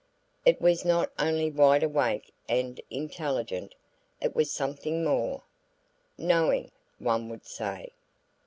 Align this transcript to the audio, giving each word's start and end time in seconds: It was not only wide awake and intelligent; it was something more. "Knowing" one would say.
It 0.45 0.59
was 0.59 0.83
not 0.83 1.11
only 1.19 1.51
wide 1.51 1.83
awake 1.83 2.33
and 2.49 2.81
intelligent; 2.89 3.75
it 4.19 4.35
was 4.35 4.51
something 4.51 5.03
more. 5.03 5.43
"Knowing" 6.17 6.71
one 6.97 7.29
would 7.29 7.45
say. 7.45 7.91